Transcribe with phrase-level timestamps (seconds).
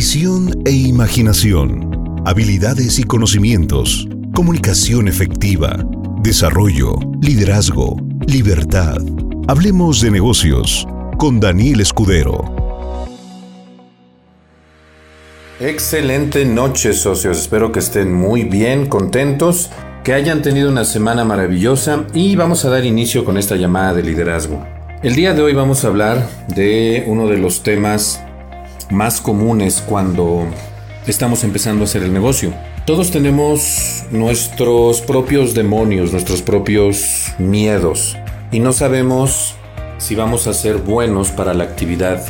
[0.00, 5.84] visión e imaginación, habilidades y conocimientos, comunicación efectiva,
[6.22, 8.96] desarrollo, liderazgo, libertad.
[9.46, 12.42] Hablemos de negocios con Daniel Escudero.
[15.60, 19.68] Excelente noche socios, espero que estén muy bien, contentos,
[20.02, 24.02] que hayan tenido una semana maravillosa y vamos a dar inicio con esta llamada de
[24.02, 24.66] liderazgo.
[25.02, 28.22] El día de hoy vamos a hablar de uno de los temas
[28.90, 30.46] más comunes cuando
[31.06, 32.52] estamos empezando a hacer el negocio.
[32.84, 38.16] Todos tenemos nuestros propios demonios, nuestros propios miedos
[38.52, 39.54] y no sabemos
[39.98, 42.24] si vamos a ser buenos para la actividad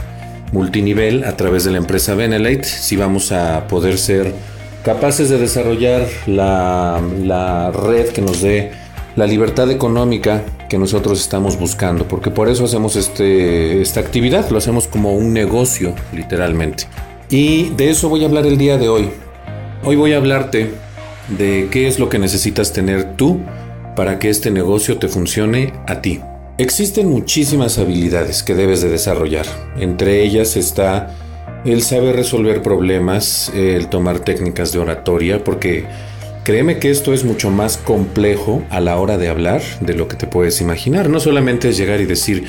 [0.52, 4.34] multinivel a través de la empresa Benelite, si vamos a poder ser
[4.82, 8.72] capaces de desarrollar la, la red que nos dé
[9.16, 14.58] la libertad económica que nosotros estamos buscando, porque por eso hacemos este, esta actividad, lo
[14.58, 16.84] hacemos como un negocio, literalmente.
[17.28, 19.10] Y de eso voy a hablar el día de hoy.
[19.82, 20.70] Hoy voy a hablarte
[21.36, 23.40] de qué es lo que necesitas tener tú
[23.96, 26.20] para que este negocio te funcione a ti.
[26.56, 29.46] Existen muchísimas habilidades que debes de desarrollar.
[29.76, 31.16] Entre ellas está
[31.64, 35.86] el saber resolver problemas, el tomar técnicas de oratoria, porque
[36.44, 40.16] Créeme que esto es mucho más complejo a la hora de hablar de lo que
[40.16, 41.10] te puedes imaginar.
[41.10, 42.44] No solamente es llegar y decir,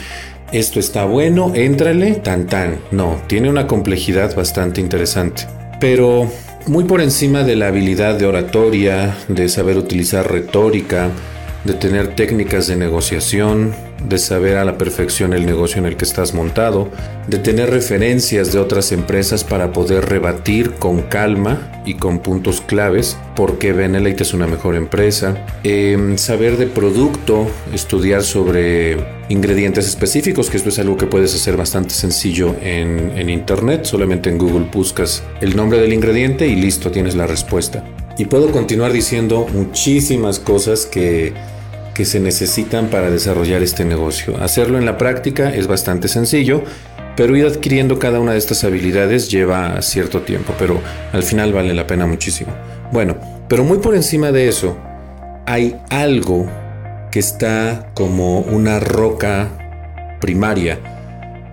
[0.53, 2.79] esto está bueno, éntrale, tan tan.
[2.91, 5.43] No, tiene una complejidad bastante interesante.
[5.79, 6.31] Pero
[6.67, 11.09] muy por encima de la habilidad de oratoria, de saber utilizar retórica,
[11.65, 13.73] de tener técnicas de negociación,
[14.07, 16.89] de saber a la perfección el negocio en el que estás montado,
[17.27, 23.17] de tener referencias de otras empresas para poder rebatir con calma y con puntos claves
[23.35, 28.97] por qué Benelite es una mejor empresa, em, saber de producto, estudiar sobre
[29.29, 34.29] ingredientes específicos, que esto es algo que puedes hacer bastante sencillo en, en internet, solamente
[34.29, 37.83] en Google buscas el nombre del ingrediente y listo, tienes la respuesta.
[38.17, 41.33] Y puedo continuar diciendo muchísimas cosas que
[42.01, 44.35] que se necesitan para desarrollar este negocio.
[44.41, 46.63] Hacerlo en la práctica es bastante sencillo,
[47.15, 50.81] pero ir adquiriendo cada una de estas habilidades lleva cierto tiempo, pero
[51.13, 52.53] al final vale la pena muchísimo.
[52.91, 53.17] Bueno,
[53.47, 54.79] pero muy por encima de eso,
[55.45, 56.49] hay algo
[57.11, 60.79] que está como una roca primaria,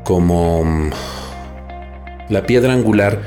[0.03, 0.91] como mm,
[2.31, 3.21] la piedra angular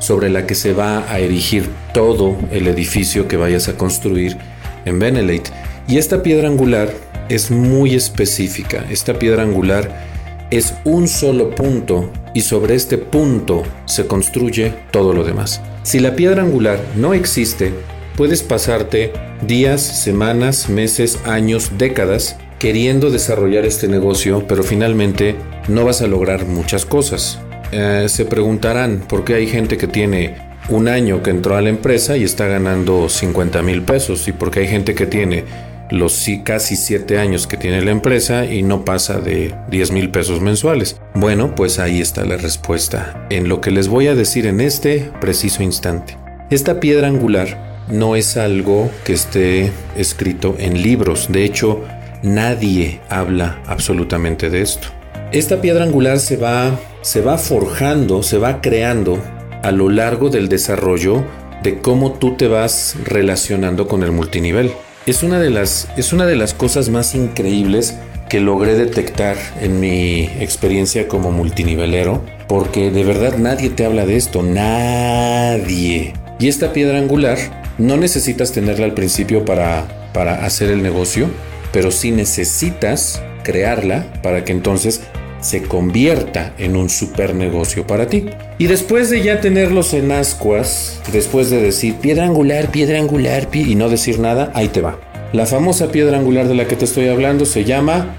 [0.00, 4.36] sobre la que se va a erigir todo el edificio que vayas a construir
[4.84, 5.50] en Benelete.
[5.88, 6.90] Y esta piedra angular
[7.30, 8.84] es muy específica.
[8.90, 10.06] Esta piedra angular
[10.50, 15.62] es un solo punto y sobre este punto se construye todo lo demás.
[15.84, 17.72] Si la piedra angular no existe,
[18.18, 19.12] puedes pasarte
[19.46, 25.36] días, semanas, meses, años, décadas queriendo desarrollar este negocio, pero finalmente
[25.68, 27.38] no vas a lograr muchas cosas.
[27.72, 30.36] Eh, se preguntarán por qué hay gente que tiene
[30.68, 34.50] un año que entró a la empresa y está ganando 50 mil pesos y por
[34.50, 35.44] qué hay gente que tiene
[35.90, 40.40] los casi 7 años que tiene la empresa y no pasa de 10 mil pesos
[40.40, 41.00] mensuales.
[41.14, 45.10] Bueno, pues ahí está la respuesta en lo que les voy a decir en este
[45.20, 46.16] preciso instante.
[46.50, 51.82] Esta piedra angular no es algo que esté escrito en libros, de hecho
[52.22, 54.88] nadie habla absolutamente de esto.
[55.32, 59.22] Esta piedra angular se va, se va forjando, se va creando
[59.62, 61.24] a lo largo del desarrollo
[61.62, 64.70] de cómo tú te vas relacionando con el multinivel
[65.10, 67.96] es una de las, es una de las cosas más increíbles
[68.28, 74.16] que logré detectar en mi experiencia como multinivelero, porque de verdad nadie te habla de
[74.16, 76.12] esto, nadie.
[76.38, 77.38] Y esta piedra angular
[77.78, 81.30] no necesitas tenerla al principio para, para hacer el negocio,
[81.72, 85.00] pero sí necesitas crearla para que entonces
[85.40, 88.26] se convierta en un super negocio para ti.
[88.58, 93.74] Y después de ya tenerlos en ascuas, después de decir piedra angular, piedra angular, y
[93.74, 94.98] no decir nada, ahí te va.
[95.32, 98.16] La famosa piedra angular de la que te estoy hablando se llama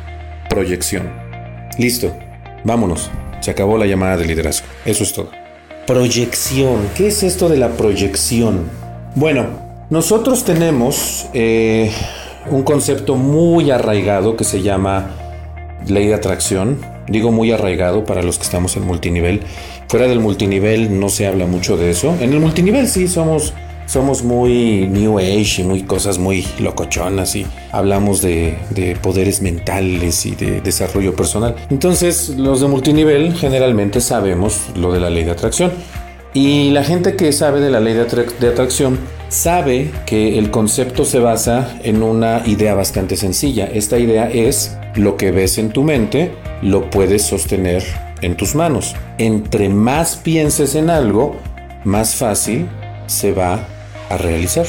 [0.50, 1.10] proyección.
[1.78, 2.16] Listo,
[2.64, 3.10] vámonos.
[3.42, 4.68] Se acabó la llamada de liderazgo.
[4.86, 5.32] Eso es todo.
[5.88, 6.88] Proyección.
[6.96, 8.70] ¿Qué es esto de la proyección?
[9.16, 9.48] Bueno,
[9.90, 11.92] nosotros tenemos eh,
[12.52, 15.10] un concepto muy arraigado que se llama
[15.88, 19.42] ley de atracción Digo muy arraigado para los que estamos en multinivel.
[19.88, 22.16] Fuera del multinivel no se habla mucho de eso.
[22.20, 23.54] En el multinivel sí somos
[23.90, 30.28] somos muy New Age y muy cosas muy locochonas y hablamos de, de, poderes mentales
[30.28, 31.56] y de desarrollo personal.
[31.72, 35.72] Entonces, los de multinivel generalmente sabemos lo de la ley de atracción.
[36.36, 41.06] Y la gente que sabe de la ley de, de atracción sabe que el concepto
[41.06, 43.66] se basa en una idea bastante sencilla.
[43.66, 46.32] Esta idea es lo que ves en tu mente
[46.62, 47.84] lo puedes sostener
[48.22, 48.96] en tus manos.
[49.18, 51.36] Entre más pienses en algo,
[51.84, 52.68] más fácil
[53.08, 53.68] se va
[54.10, 54.66] a realizar.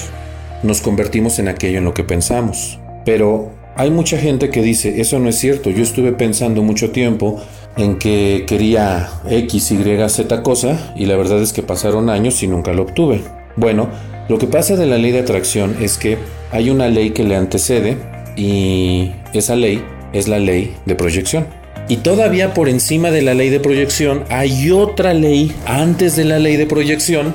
[0.62, 2.78] Nos convertimos en aquello en lo que pensamos.
[3.04, 7.40] Pero hay mucha gente que dice, eso no es cierto, yo estuve pensando mucho tiempo
[7.76, 12.46] en que quería X, Y, Z cosa y la verdad es que pasaron años y
[12.46, 13.22] nunca lo obtuve.
[13.56, 13.88] Bueno,
[14.30, 16.16] lo que pasa de la ley de atracción es que
[16.52, 17.96] hay una ley que le antecede
[18.36, 19.82] y esa ley
[20.12, 21.48] es la ley de proyección.
[21.88, 26.38] Y todavía por encima de la ley de proyección hay otra ley antes de la
[26.38, 27.34] ley de proyección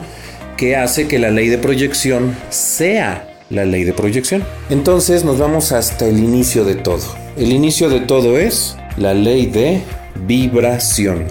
[0.55, 4.45] que hace que la ley de proyección sea la ley de proyección.
[4.69, 7.03] Entonces nos vamos hasta el inicio de todo.
[7.35, 9.81] El inicio de todo es la ley de
[10.25, 11.25] vibración.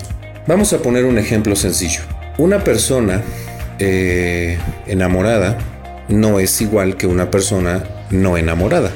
[0.46, 2.00] Vamos a poner un ejemplo sencillo.
[2.36, 3.22] Una persona
[3.78, 5.58] eh, enamorada
[6.08, 8.90] no es igual que una persona no enamorada.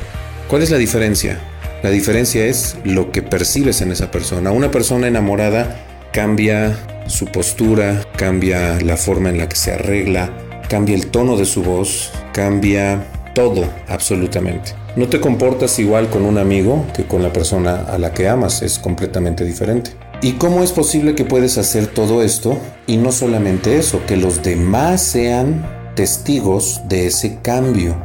[0.48, 1.38] ¿Cuál es la diferencia?
[1.82, 4.50] La diferencia es lo que percibes en esa persona.
[4.50, 5.76] Una persona enamorada
[6.12, 6.76] cambia
[7.06, 10.30] su postura, cambia la forma en la que se arregla,
[10.68, 13.04] cambia el tono de su voz, cambia
[13.34, 14.72] todo absolutamente.
[14.96, 18.62] No te comportas igual con un amigo que con la persona a la que amas,
[18.62, 19.92] es completamente diferente.
[20.20, 22.58] ¿Y cómo es posible que puedes hacer todo esto?
[22.88, 27.96] Y no solamente eso, que los demás sean testigos de ese cambio.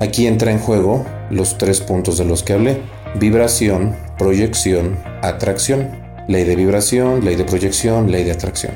[0.00, 2.80] Aquí entra en juego los tres puntos de los que hablé.
[3.16, 5.90] Vibración, proyección, atracción.
[6.28, 8.72] Ley de vibración, ley de proyección, ley de atracción.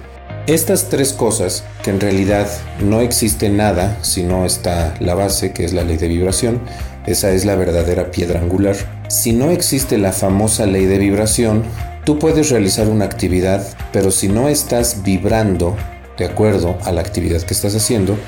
[0.46, 2.46] Estas tres cosas, que en realidad
[2.82, 6.60] no existe nada si no está la base, que es la ley de vibración,
[7.06, 8.76] esa es la verdadera piedra angular.
[9.08, 11.62] Si no existe la famosa ley de vibración,
[12.04, 15.74] Tú puedes realizar una actividad, pero si no estás vibrando
[16.18, 18.18] de acuerdo a la actividad que estás haciendo,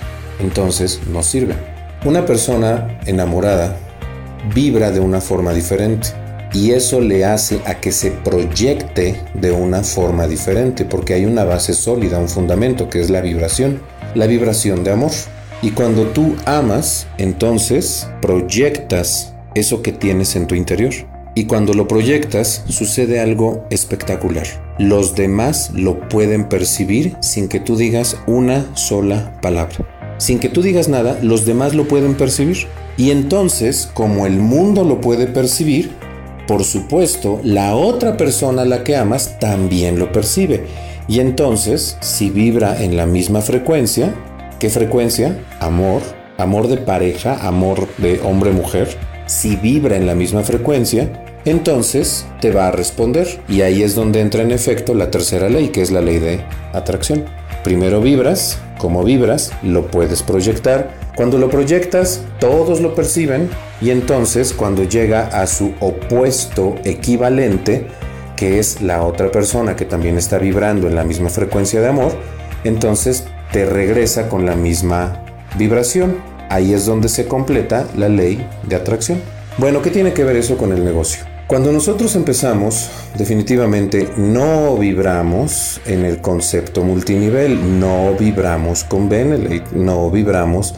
[0.40, 1.54] entonces no sirve.
[2.06, 3.76] Una persona enamorada
[4.54, 6.08] vibra de una forma diferente
[6.54, 11.44] y eso le hace a que se proyecte de una forma diferente porque hay una
[11.44, 13.82] base sólida, un fundamento que es la vibración,
[14.14, 15.12] la vibración de amor.
[15.60, 20.94] Y cuando tú amas, entonces proyectas eso que tienes en tu interior
[21.36, 24.46] y cuando lo proyectas sucede algo espectacular.
[24.78, 29.76] Los demás lo pueden percibir sin que tú digas una sola palabra.
[30.16, 32.66] Sin que tú digas nada, los demás lo pueden percibir.
[32.96, 35.90] Y entonces, como el mundo lo puede percibir,
[36.48, 40.64] por supuesto, la otra persona a la que amas también lo percibe.
[41.06, 44.14] Y entonces, si vibra en la misma frecuencia,
[44.58, 45.38] ¿qué frecuencia?
[45.60, 46.00] Amor,
[46.38, 48.88] amor de pareja, amor de hombre-mujer.
[49.26, 53.40] Si vibra en la misma frecuencia, entonces te va a responder.
[53.48, 56.40] Y ahí es donde entra en efecto la tercera ley, que es la ley de
[56.72, 57.24] atracción.
[57.64, 60.94] Primero vibras, como vibras, lo puedes proyectar.
[61.16, 63.48] Cuando lo proyectas, todos lo perciben
[63.80, 67.86] y entonces cuando llega a su opuesto equivalente,
[68.36, 72.12] que es la otra persona que también está vibrando en la misma frecuencia de amor,
[72.64, 75.24] entonces te regresa con la misma
[75.56, 76.18] vibración.
[76.50, 79.20] Ahí es donde se completa la ley de atracción.
[79.58, 81.35] Bueno, ¿qué tiene que ver eso con el negocio?
[81.46, 90.10] Cuando nosotros empezamos, definitivamente no vibramos en el concepto multinivel, no vibramos con Benelete, no
[90.10, 90.74] vibramos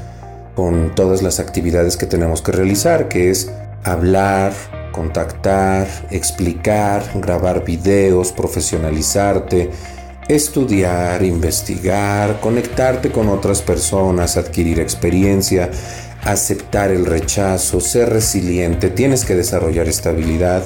[0.54, 3.50] con todas las actividades que tenemos que realizar, que es
[3.82, 4.52] hablar,
[4.92, 9.70] contactar, explicar, grabar videos, profesionalizarte,
[10.28, 15.70] estudiar, investigar, conectarte con otras personas, adquirir experiencia,
[16.24, 20.62] aceptar el rechazo, ser resiliente, tienes que desarrollar estabilidad,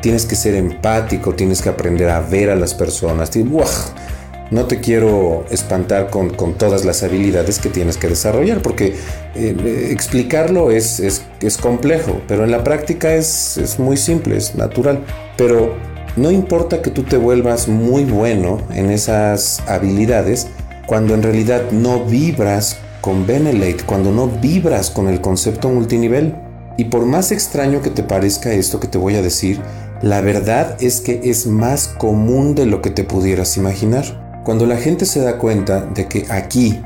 [0.00, 3.30] tienes que ser empático, tienes que aprender a ver a las personas.
[4.50, 8.94] No te quiero espantar con, todas las habilidades que tienes que desarrollar, porque
[9.34, 15.00] eh, explicarlo es, es, complejo, pero en la práctica es, es muy simple, es natural.
[15.36, 15.74] Pero
[16.16, 20.46] no importa que tú te vuelvas muy bueno en esas habilidades,
[20.86, 26.34] cuando en realidad no vibras con Benelete cuando no vibras con el concepto multinivel.
[26.78, 29.60] Y por más extraño que te parezca esto que te voy a decir,
[30.00, 34.40] la verdad es que es más común de lo que te pudieras imaginar.
[34.42, 36.80] Cuando la gente se da cuenta de que aquí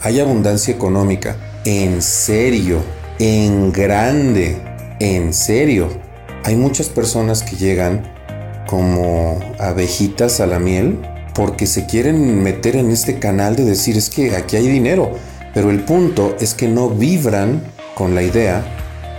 [0.00, 2.78] hay abundancia económica, en serio,
[3.18, 4.56] en grande,
[5.00, 5.88] en serio,
[6.44, 8.04] hay muchas personas que llegan
[8.68, 11.00] como abejitas a la miel
[11.34, 15.10] porque se quieren meter en este canal de decir es que aquí hay dinero
[15.54, 17.62] pero el punto es que no vibran
[17.94, 18.64] con la idea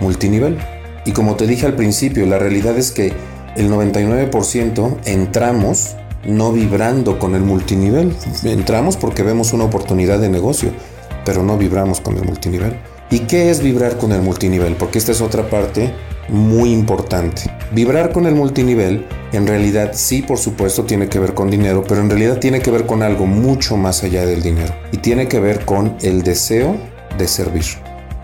[0.00, 0.58] multinivel.
[1.04, 3.12] Y como te dije al principio, la realidad es que
[3.56, 8.14] el 99% entramos no vibrando con el multinivel.
[8.44, 10.72] Entramos porque vemos una oportunidad de negocio,
[11.24, 12.76] pero no vibramos con el multinivel.
[13.10, 14.74] ¿Y qué es vibrar con el multinivel?
[14.74, 15.94] Porque esta es otra parte
[16.28, 17.42] muy importante.
[17.72, 22.00] Vibrar con el multinivel en realidad sí, por supuesto, tiene que ver con dinero, pero
[22.00, 24.74] en realidad tiene que ver con algo mucho más allá del dinero.
[24.92, 26.76] Y tiene que ver con el deseo
[27.18, 27.64] de servir.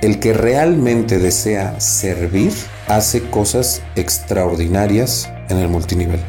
[0.01, 2.53] El que realmente desea servir
[2.89, 6.21] hace cosas extraordinarias en el multinivel.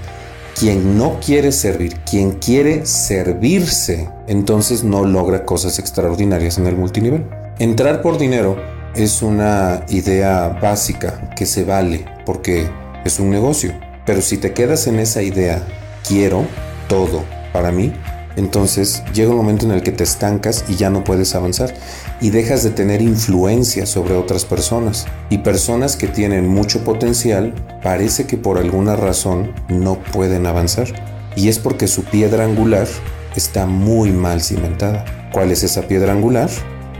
[0.59, 7.25] Quien no quiere servir, quien quiere servirse, entonces no logra cosas extraordinarias en el multinivel.
[7.59, 8.57] Entrar por dinero
[8.95, 12.67] es una idea básica que se vale porque
[13.05, 13.73] es un negocio.
[14.05, 15.65] Pero si te quedas en esa idea,
[16.07, 16.45] quiero
[16.87, 17.23] todo
[17.53, 17.93] para mí,
[18.35, 21.73] entonces llega un momento en el que te estancas y ya no puedes avanzar
[22.19, 25.05] y dejas de tener influencia sobre otras personas.
[25.29, 30.87] Y personas que tienen mucho potencial parece que por alguna razón no pueden avanzar.
[31.35, 32.87] Y es porque su piedra angular
[33.35, 35.05] está muy mal cimentada.
[35.31, 36.49] ¿Cuál es esa piedra angular?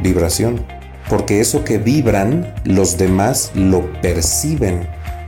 [0.02, 4.88] Vibración porque eso que vibran los demás lo perciben.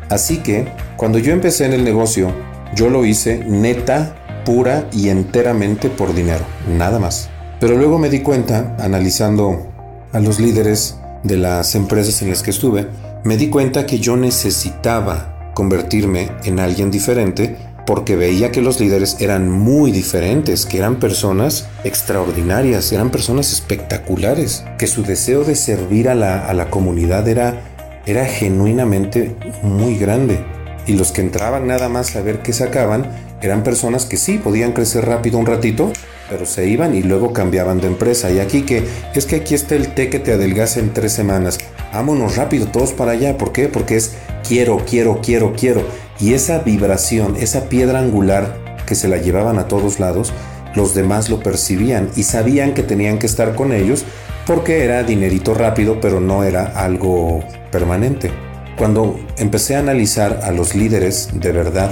[0.09, 0.67] Así que,
[0.97, 2.31] cuando yo empecé en el negocio,
[2.75, 4.15] yo lo hice neta,
[4.45, 6.45] pura y enteramente por dinero,
[6.77, 7.29] nada más.
[7.59, 9.67] Pero luego me di cuenta, analizando
[10.11, 12.87] a los líderes de las empresas en las que estuve,
[13.23, 17.55] me di cuenta que yo necesitaba convertirme en alguien diferente
[17.85, 24.63] porque veía que los líderes eran muy diferentes, que eran personas extraordinarias, eran personas espectaculares,
[24.77, 27.61] que su deseo de servir a la, comunidad era,
[28.05, 30.43] era genuinamente muy grande.
[30.87, 33.05] Y los que entraban nada más a ver qué sacaban
[33.41, 35.91] eran personas que sí podían crecer rápido un ratito,
[36.29, 38.31] pero se iban y luego cambiaban de empresa.
[38.31, 41.59] Y aquí que es que aquí está el té que te adelgaza en tres semanas.
[41.93, 43.37] Vámonos rápido, todos para allá.
[43.37, 43.67] ¿Por qué?
[43.67, 44.13] Porque es
[44.47, 45.83] quiero, quiero, quiero, quiero.
[46.19, 50.33] Y esa vibración, esa piedra angular que se la llevaban a todos lados,
[50.75, 54.05] los demás lo percibían y sabían que tenían que estar con ellos
[54.45, 58.31] porque era dinerito rápido, pero no era algo permanente.
[58.77, 61.91] Cuando empecé a analizar a los líderes de verdad,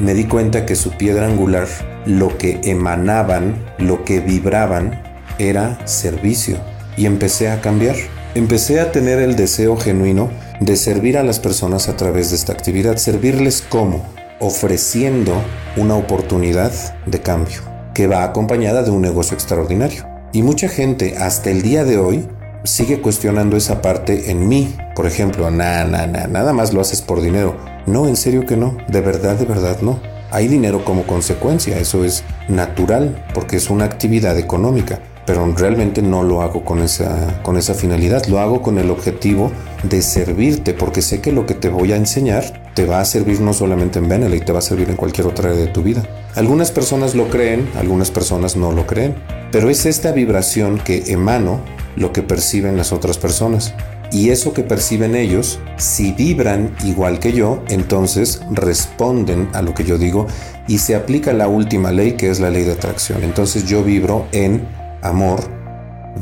[0.00, 1.66] me di cuenta que su piedra angular,
[2.04, 5.02] lo que emanaban, lo que vibraban,
[5.38, 6.58] era servicio.
[6.96, 7.96] Y empecé a cambiar.
[8.34, 12.52] Empecé a tener el deseo genuino de servir a las personas a través de esta
[12.52, 12.96] actividad.
[12.96, 14.04] Servirles como
[14.40, 15.34] ofreciendo
[15.76, 16.72] una oportunidad
[17.06, 17.60] de cambio
[17.94, 20.06] que va acompañada de un negocio extraordinario.
[20.32, 22.28] Y mucha gente hasta el día de hoy
[22.64, 24.74] sigue cuestionando esa parte en mí.
[24.94, 27.56] Por ejemplo, nada, nada, nada más lo haces por dinero.
[27.86, 28.76] No, en serio que no.
[28.88, 29.98] De verdad, de verdad no.
[30.30, 31.78] Hay dinero como consecuencia.
[31.78, 37.42] Eso es natural porque es una actividad económica pero realmente no lo hago con esa,
[37.42, 39.50] con esa finalidad, lo hago con el objetivo
[39.82, 43.40] de servirte, porque sé que lo que te voy a enseñar te va a servir
[43.40, 46.02] no solamente en Beneley, te va a servir en cualquier otra área de tu vida.
[46.36, 49.16] Algunas personas lo creen, algunas personas no lo creen,
[49.50, 51.60] pero es esta vibración que emano
[51.96, 53.74] lo que perciben las otras personas.
[54.12, 59.82] Y eso que perciben ellos, si vibran igual que yo, entonces responden a lo que
[59.82, 60.28] yo digo
[60.68, 63.24] y se aplica la última ley que es la ley de atracción.
[63.24, 64.66] Entonces yo vibro en
[65.02, 65.40] amor,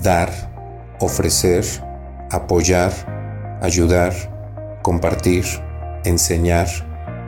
[0.03, 0.31] dar,
[1.01, 1.65] ofrecer,
[2.31, 2.93] apoyar,
[3.63, 4.13] ayudar,
[4.83, 5.45] compartir,
[6.05, 6.69] enseñar.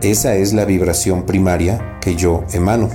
[0.02, 2.90] Esa es la vibración primaria que yo emano.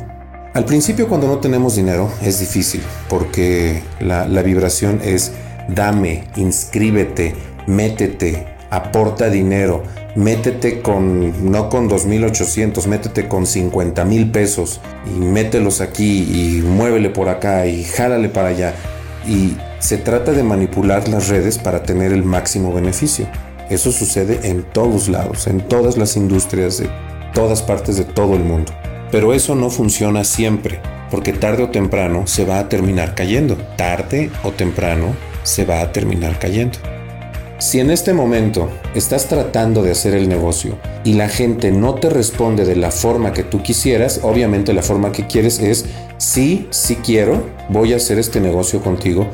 [0.54, 5.32] Al principio cuando no tenemos dinero es difícil porque la, vibración es
[5.70, 7.36] dame, inscríbete,
[7.68, 9.84] métete, aporta dinero,
[10.16, 17.10] métete con, no con 2.800, métete con 50 mil pesos y mételos aquí y muévele
[17.10, 18.74] por acá y jálale para allá.
[19.28, 23.28] Y se trata de manipular las redes para tener el máximo beneficio.
[23.70, 26.90] Eso sucede en todos lados, en todas las industrias de
[27.34, 28.72] todas partes de todo el mundo.
[29.12, 33.58] Pero eso no funciona siempre, porque tarde o temprano se va a terminar cayendo.
[33.78, 36.80] Tarde o temprano se va a terminar cayendo.
[37.62, 42.10] Si en este momento estás tratando de hacer el negocio y la gente no te
[42.10, 45.86] responde de la forma que tú quisieras, obviamente la forma que quieres es,
[46.18, 49.28] sí, sí quiero, voy a hacer este negocio contigo,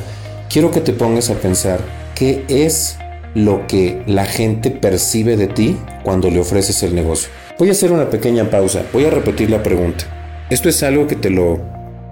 [0.50, 1.80] quiero que te pongas a pensar
[2.16, 2.98] qué es
[3.34, 7.30] lo que la gente percibe de ti cuando le ofreces el negocio.
[7.58, 10.04] Voy a hacer una pequeña pausa, voy a repetir la pregunta.
[10.50, 11.62] Esto es algo que te lo,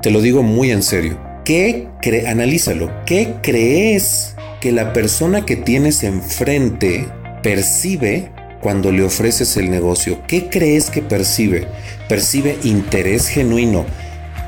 [0.02, 1.20] te lo digo muy en serio.
[1.44, 1.90] ¿Qué
[2.26, 2.90] analízalo?
[3.06, 7.08] ¿Qué crees que la persona que tienes enfrente
[7.44, 8.32] percibe
[8.62, 10.20] cuando le ofreces el negocio?
[10.28, 11.68] ¿Qué crees que percibe?
[12.10, 13.86] ¿Percibe interés genuino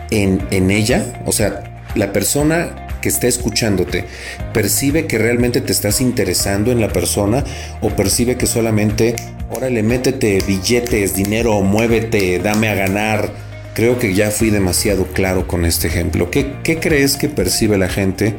[0.09, 1.21] en, en ella?
[1.25, 1.63] O sea,
[1.95, 4.05] la persona que está escuchándote
[4.53, 7.43] percibe que realmente te estás interesando en la persona
[7.81, 9.15] o percibe que solamente,
[9.49, 13.29] órale, métete billetes, dinero, muévete, dame a ganar.
[13.73, 16.31] Creo que ya fui demasiado claro con este ejemplo.
[16.31, 18.35] ¿Qué, qué crees que percibe la gente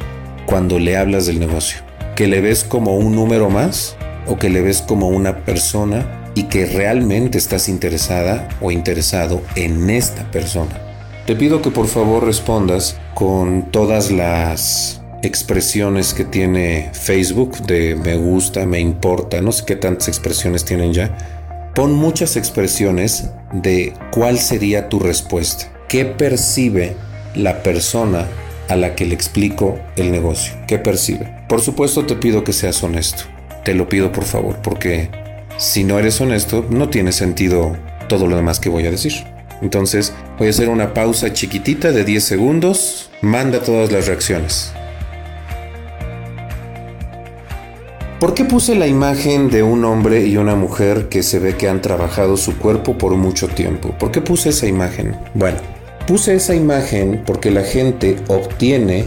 [0.48, 1.82] cuando le hablas del negocio?
[2.16, 6.44] ¿Que le ves como un número más o que le ves como una persona y
[6.44, 10.80] que realmente estás interesada o interesado en esta persona.
[11.26, 18.16] Te pido que por favor respondas con todas las expresiones que tiene Facebook de me
[18.16, 21.72] gusta, me importa, no sé qué tantas expresiones tienen ya.
[21.74, 25.66] Pon muchas expresiones de cuál sería tu respuesta.
[25.88, 26.96] ¿Qué percibe
[27.34, 28.26] la persona
[28.68, 30.54] a la que le explico el negocio?
[30.66, 31.32] ¿Qué percibe?
[31.48, 33.24] Por supuesto te pido que seas honesto.
[33.64, 35.10] Te lo pido por favor, porque
[35.56, 37.76] si no eres honesto, no tiene sentido
[38.08, 39.12] todo lo demás que voy a decir.
[39.60, 43.10] Entonces voy a hacer una pausa chiquitita de 10 segundos.
[43.22, 44.72] Manda todas las reacciones.
[48.20, 51.68] ¿Por qué puse la imagen de un hombre y una mujer que se ve que
[51.68, 53.94] han trabajado su cuerpo por mucho tiempo?
[53.96, 55.16] ¿Por qué puse esa imagen?
[55.34, 55.58] Bueno,
[56.08, 59.04] puse esa imagen porque la gente obtiene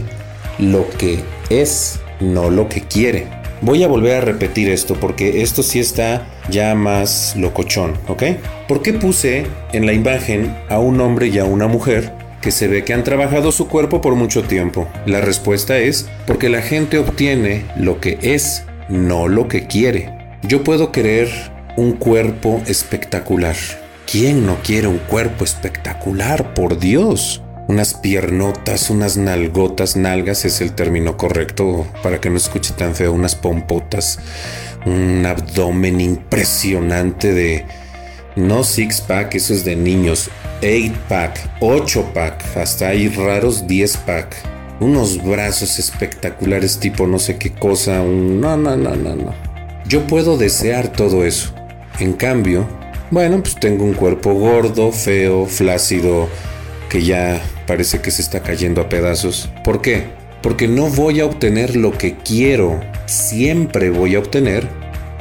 [0.60, 1.18] lo que
[1.50, 3.26] es, no lo que quiere.
[3.60, 8.22] Voy a volver a repetir esto porque esto sí está ya más locochón, ¿ok?
[8.68, 12.68] ¿Por qué puse en la imagen a un hombre y a una mujer que se
[12.68, 14.88] ve que han trabajado su cuerpo por mucho tiempo?
[15.04, 20.38] La respuesta es porque la gente obtiene lo que es, no lo que quiere.
[20.44, 21.28] Yo puedo querer
[21.76, 23.56] un cuerpo espectacular.
[24.12, 26.52] ¿Quién no quiere un cuerpo espectacular?
[26.52, 27.40] Por Dios.
[27.66, 33.14] Unas piernotas, unas nalgotas, nalgas es el término correcto para que no escuche tan feo,
[33.14, 34.18] unas pompotas,
[34.84, 37.64] un abdomen impresionante de...
[38.36, 40.28] No six pack, eso es de niños.
[40.60, 44.36] Eight pack, ocho pack, hasta hay raros 10 pack
[44.80, 48.42] unos brazos espectaculares tipo no sé qué cosa, un...
[48.42, 49.34] no, no, no, no, no.
[49.88, 51.54] Yo puedo desear todo eso.
[51.98, 52.66] En cambio,
[53.12, 56.30] bueno, pues tengo un cuerpo gordo, feo, flácido,
[56.88, 59.50] que ya parece que se está cayendo a pedazos.
[59.62, 60.04] ¿Por qué?
[60.40, 64.66] Porque no voy a obtener lo que quiero, siempre voy a obtener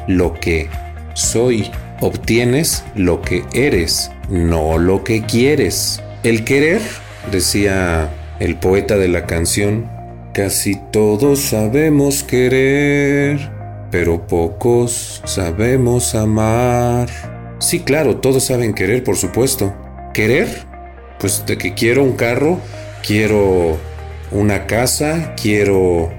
[0.07, 0.69] lo que
[1.15, 1.69] soy.
[1.99, 6.01] Obtienes lo que eres, no lo que quieres.
[6.23, 6.81] El querer,
[7.29, 9.85] decía el poeta de la canción,
[10.33, 13.51] casi todos sabemos querer,
[13.91, 17.30] pero pocos sabemos amar.
[17.61, 19.73] Sí, claro, todos saben querer, por supuesto.
[20.15, 20.47] ¿Querer?
[21.19, 22.59] Pues de que quiero un carro,
[23.05, 23.77] quiero
[24.31, 26.11] una casa, quiero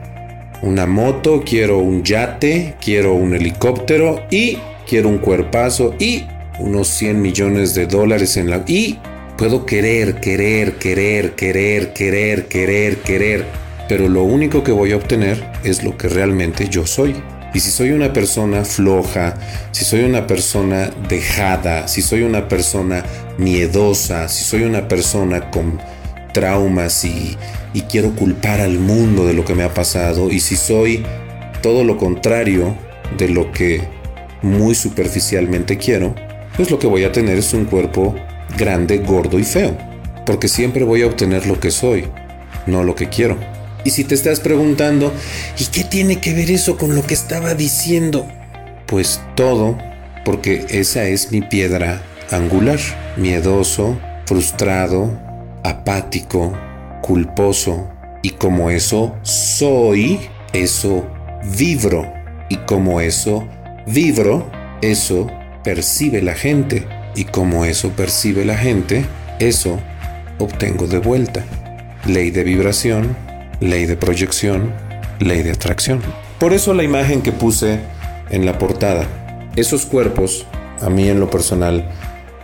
[0.62, 6.26] una moto, quiero un yate, quiero un helicóptero y quiero un cuerpazo y
[6.60, 8.62] unos 100 millones de dólares en la...
[8.68, 9.00] y
[9.36, 13.44] Puedo querer, querer, querer, querer, querer, querer, querer,
[13.88, 17.16] pero lo único que voy a obtener es lo que realmente yo soy.
[17.54, 19.34] Y si soy una persona floja,
[19.72, 23.04] si soy una persona dejada, si soy una persona
[23.36, 25.78] miedosa, si soy una persona con
[26.32, 27.36] traumas y,
[27.90, 31.04] quiero culpar al mundo de lo que me ha pasado, y si soy
[31.62, 32.74] todo lo contrario
[33.18, 33.82] de lo que
[34.40, 36.14] muy superficialmente quiero,
[36.56, 38.14] pues lo que voy a tener es un cuerpo
[38.56, 39.76] grande, gordo y feo,
[40.24, 42.06] porque siempre voy a obtener lo que soy,
[42.66, 43.51] no lo que quiero.
[43.84, 45.12] Y si te estás preguntando,
[45.58, 48.26] ¿y qué tiene que ver eso con lo que estaba diciendo?
[48.86, 49.78] Pues todo,
[50.24, 52.78] porque esa es mi piedra angular,
[53.16, 55.18] miedoso, frustrado,
[55.64, 56.56] apático,
[57.02, 57.88] culposo,
[58.22, 60.20] y como eso soy,
[60.52, 61.06] eso
[61.56, 62.12] vibro,
[62.48, 63.48] y como eso
[63.86, 65.26] vibro, eso
[65.64, 69.04] percibe la gente y como eso percibe la gente,
[69.38, 69.78] eso
[70.38, 71.44] obtengo de vuelta.
[72.06, 73.16] Ley de vibración,
[73.62, 74.72] ley de proyección,
[75.20, 76.00] ley de atracción.
[76.38, 77.80] Por eso la imagen que puse
[78.30, 79.06] en la portada,
[79.56, 80.46] esos cuerpos,
[80.80, 81.88] a mí en lo personal,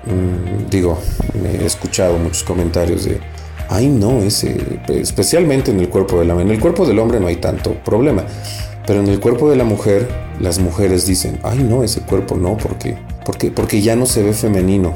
[0.04, 0.98] mm, digo,
[1.44, 3.20] he escuchado muchos comentarios de,
[3.68, 7.26] ay no, ese, especialmente en el cuerpo del hombre, en el cuerpo del hombre no
[7.26, 8.24] hay tanto problema,
[8.86, 10.08] pero en el cuerpo de la mujer,
[10.40, 12.96] las mujeres dicen, ay no, ese cuerpo no, porque
[13.28, 14.94] porque, porque ya no se ve femenino.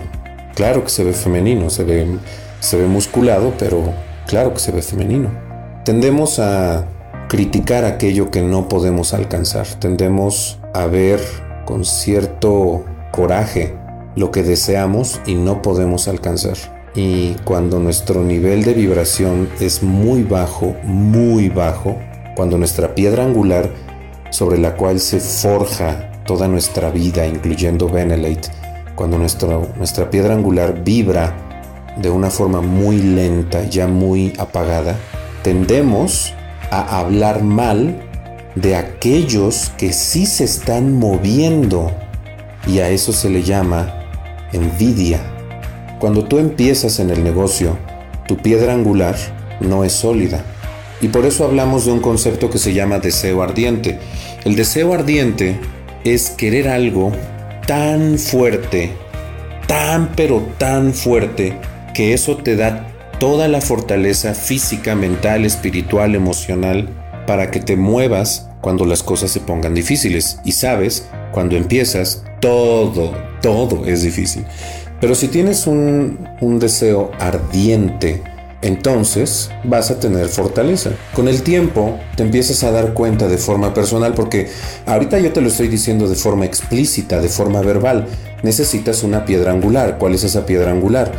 [0.55, 2.07] Claro que se ve femenino, se ve,
[2.61, 3.93] se ve musculado, pero
[4.27, 5.52] claro que se ve femenino.
[5.85, 6.87] Tendemos a
[7.29, 9.67] criticar aquello que no podemos alcanzar.
[9.81, 11.21] Tendemos a ver
[11.65, 13.75] con cierto coraje
[14.15, 16.57] lo que deseamos y no podemos alcanzar.
[16.95, 21.99] Y cuando nuestro nivel de vibración es muy bajo, muy bajo,
[22.37, 23.69] cuando nuestra piedra angular
[24.31, 28.51] sobre la cual se forja toda nuestra vida, incluyendo Benelate,
[28.95, 31.35] cuando nuestra piedra angular vibra
[31.97, 34.97] de una forma muy lenta, ya muy apagada,
[35.43, 36.35] tendemos
[36.71, 38.01] a hablar mal
[38.55, 41.93] de aquellos que sí se están moviendo
[42.67, 43.93] y a eso se le llama
[44.53, 45.21] envidia.
[45.99, 47.77] Cuando tú empiezas en el negocio,
[48.27, 49.17] tu piedra angular
[49.61, 50.45] no es sólida.
[51.01, 53.99] Y por eso hablamos de un concepto que se llama deseo ardiente.
[54.45, 55.59] El deseo ardiente
[56.05, 57.13] es querer algo
[57.67, 58.93] tan fuerte,
[59.67, 61.57] tan pero tan fuerte,
[61.95, 62.92] que eso te da
[63.23, 66.89] toda la fortaleza física, mental, espiritual, emocional,
[67.25, 70.41] para que te muevas cuando las cosas se pongan difíciles.
[70.45, 74.45] Y sabes, cuando empiezas, todo, todo es difícil.
[75.01, 76.19] Pero si tienes un,
[76.59, 78.25] deseo ardiente,
[78.61, 80.91] entonces vas a tener fortaleza.
[81.15, 84.49] Con el tiempo te empiezas a dar cuenta de forma personal porque
[84.85, 88.09] ahorita yo te lo estoy diciendo de forma explícita, de forma verbal.
[88.43, 89.99] Necesitas una piedra angular.
[89.99, 91.13] ¿Cuál es esa piedra angular?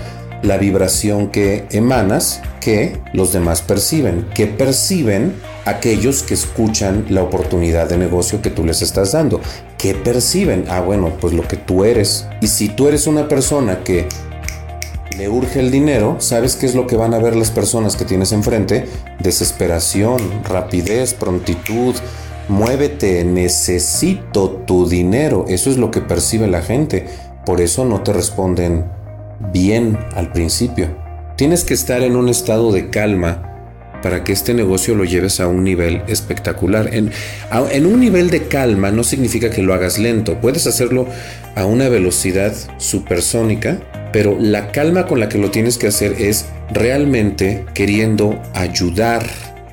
[0.43, 5.33] La vibración que emanas que los demás perciben, que perciben
[5.65, 9.41] aquellos que escuchan la oportunidad de negocio que tú les estás dando.
[9.77, 10.65] ¿Qué perciben?
[10.69, 12.25] Ah, bueno, pues lo que tú eres.
[12.41, 14.07] Y si tú eres una persona que
[15.17, 18.05] le urge el dinero, ¿sabes qué es lo que van a ver las personas que
[18.05, 18.85] tienes enfrente?
[19.19, 21.95] Desesperación, rapidez, prontitud.
[22.47, 25.45] Muévete, necesito tu dinero.
[25.47, 27.05] Eso es lo que percibe la gente.
[27.45, 28.85] Por eso no te responden
[29.51, 30.95] bien al principio.
[31.35, 33.49] Tienes que estar en un estado de calma
[34.01, 36.93] para que este negocio lo lleves a un nivel espectacular.
[36.93, 37.11] En,
[37.71, 41.07] en, un nivel de calma no significa que lo hagas lento, puedes hacerlo
[41.55, 43.79] a una velocidad supersónica
[44.13, 49.25] pero la calma con la que lo tienes que hacer es realmente queriendo ayudar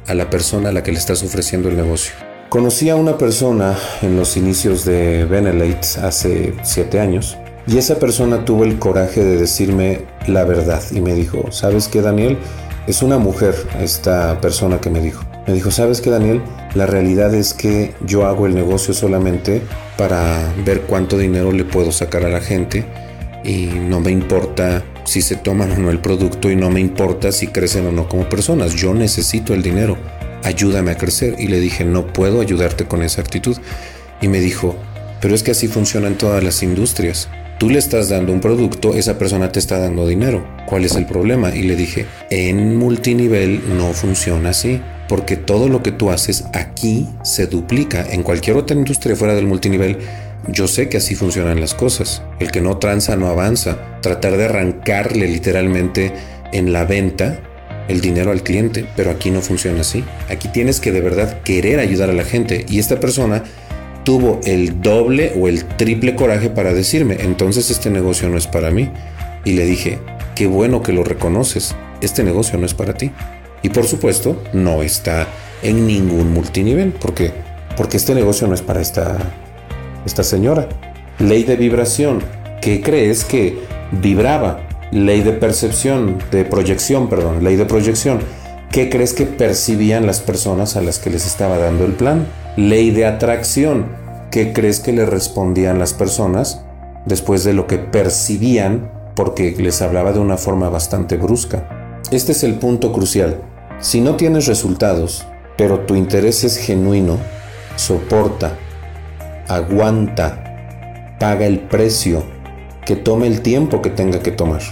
[0.07, 2.15] a la persona a la que le estás ofreciendo el negocio.
[2.49, 7.37] Conocí a una persona en los inicios de Benelate hace siete años
[7.71, 12.03] y esa persona tuvo el coraje de decirme la verdad y me dijo, ¿sabes qué
[12.03, 12.37] Daniel?
[12.89, 15.23] Es una mujer esta persona que me dijo.
[15.47, 16.43] Me dijo, ¿sabes qué Daniel?
[16.75, 19.63] La realidad es que yo hago el negocio solamente
[19.97, 22.85] para ver cuánto dinero le puedo sacar a la gente
[23.45, 27.31] y no me importa si se toman o no el producto y no me importa
[27.31, 28.75] si crecen o no como personas.
[28.75, 29.97] Yo necesito el dinero.
[30.43, 31.37] Ayúdame a crecer.
[31.39, 33.57] Y le dije, no puedo ayudarte con esa actitud.
[34.21, 34.75] Y me dijo,
[35.21, 37.29] pero es que así funcionan todas las industrias.
[37.61, 40.49] Tú le estás dando un producto, esa persona te está dando dinero.
[40.65, 41.55] ¿Cuál es el problema?
[41.55, 47.07] Y le dije, en multinivel no funciona así, porque todo lo que tú haces aquí
[47.23, 48.07] se duplica.
[48.13, 49.99] En cualquier otra industria fuera del multinivel,
[50.49, 52.23] yo sé que así funcionan las cosas.
[52.39, 54.01] El que no tranza no avanza.
[54.01, 56.15] Tratar de arrancarle literalmente
[56.55, 57.41] en la venta
[57.89, 60.03] el dinero al cliente, pero aquí no funciona así.
[60.31, 63.43] Aquí tienes que de verdad querer ayudar a la gente y esta persona
[64.05, 68.71] tuvo el doble o el triple coraje para decirme, entonces este negocio no es para
[68.71, 68.91] mí.
[69.45, 69.99] Y le dije,
[70.35, 73.11] qué bueno que lo reconoces, este negocio no es para ti.
[73.63, 75.27] Y por supuesto, no está
[75.63, 77.33] en ningún multinivel, porque
[77.77, 79.17] porque este negocio no es para esta
[80.05, 80.69] esta señora.
[81.19, 82.23] Ley de vibración.
[82.61, 83.59] ¿Qué crees que
[83.93, 84.61] vibraba?
[84.91, 88.21] Ley de percepción, de proyección, perdón, ley de proyección.
[88.71, 92.27] ¿Qué crees que percibían las personas a las que les estaba dando el plan?
[92.57, 93.87] Ley de atracción.
[94.31, 96.63] ¿Qué crees que le respondían las personas
[97.07, 101.99] después de lo que percibían porque les hablaba de una forma bastante brusca?
[102.11, 103.41] Este es el punto crucial.
[103.81, 107.19] Si no tienes resultados, pero tu interés es genuino,
[107.77, 108.57] soporta,
[109.49, 112.23] aguanta, paga el precio,
[112.85, 114.63] que tome el tiempo que tenga que tomar.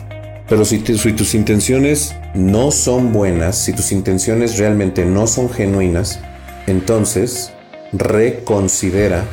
[0.48, 6.20] Pero si, tus intenciones no son buenas, si tus intenciones realmente no son genuinas,
[6.66, 7.52] entonces
[7.92, 9.24] reconsidera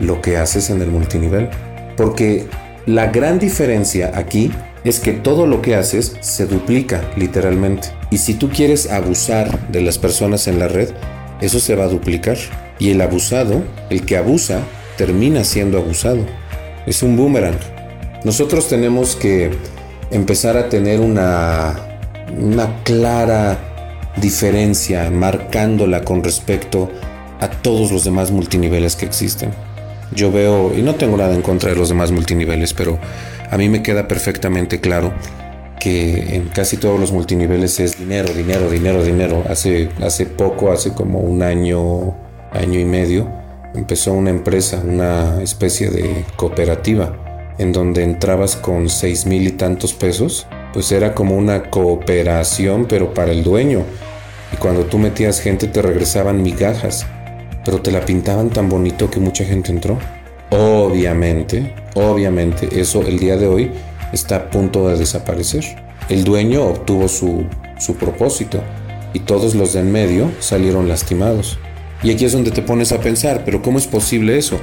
[0.00, 1.48] lo que haces en el multinivel.
[1.96, 2.46] Porque
[2.86, 4.50] la gran diferencia aquí
[4.84, 7.88] es que todo lo que haces se duplica literalmente.
[8.10, 10.90] Y si tú quieres abusar de las personas en la red,
[11.40, 12.36] eso se va a duplicar.
[12.78, 14.60] Y el abusado, el que abusa,
[14.96, 16.26] termina siendo abusado.
[16.86, 17.58] Es un boomerang.
[18.24, 19.50] Nosotros tenemos que
[20.10, 21.74] empezar a tener una,
[22.36, 23.58] una clara
[24.16, 27.11] diferencia, marcándola con respecto a
[27.50, 29.50] todos los demás multiniveles que existen.
[30.14, 32.98] Yo veo, y no tengo nada en contra de los demás multiniveles, pero
[33.50, 35.12] a mí me queda perfectamente claro
[35.80, 39.44] que en casi todos los multiniveles es dinero, dinero, dinero, dinero.
[39.48, 42.14] Hace, hace poco, hace como un año,
[42.52, 43.28] año y medio,
[43.74, 49.92] empezó una empresa, una especie de cooperativa, en donde entrabas con seis mil y tantos
[49.92, 53.82] pesos, pues era como una cooperación, pero para el dueño.
[54.52, 57.06] Y cuando tú metías gente te regresaban migajas,
[57.64, 59.98] pero te la pintaban tan bonito que mucha gente entró.
[60.50, 63.70] Obviamente, obviamente, eso el día de hoy
[64.12, 65.64] está a punto de desaparecer.
[66.08, 67.44] El dueño obtuvo su,
[67.78, 68.60] su propósito
[69.14, 71.58] y todos los de en medio salieron lastimados.
[72.02, 74.58] Y aquí es donde te pones a pensar, pero ¿cómo es posible eso?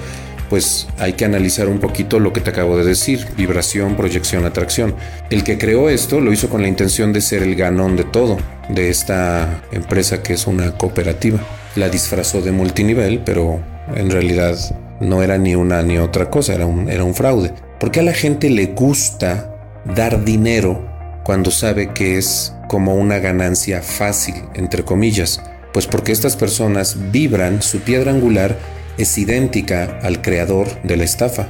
[0.49, 4.95] Pues hay que analizar un poquito lo que te acabo de decir, vibración, proyección, atracción.
[5.29, 8.37] El que creó esto lo hizo con la intención de ser el ganón de todo,
[8.67, 11.39] de esta empresa que es una cooperativa.
[11.75, 13.59] La disfrazó de multinivel, pero
[13.95, 14.57] en realidad
[14.99, 17.53] no era ni una ni otra cosa, era un, era un fraude.
[17.79, 19.55] ¿Por qué a la gente le gusta
[19.95, 20.87] dar dinero
[21.23, 25.41] cuando sabe que es como una ganancia fácil, entre comillas?
[25.71, 28.57] Pues porque estas personas vibran, su piedra angular
[28.97, 31.47] es idéntica al creador de la estafa.